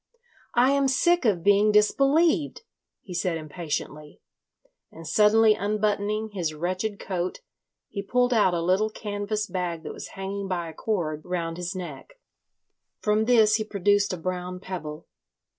[0.55, 2.63] "I am sick of being disbelieved,"
[3.03, 4.19] he said impatiently,
[4.91, 7.41] and suddenly unbuttoning his wretched coat
[7.87, 11.75] he pulled out a little canvas bag that was hanging by a cord round his
[11.75, 12.19] neck.
[12.99, 15.05] From this he produced a brown pebble.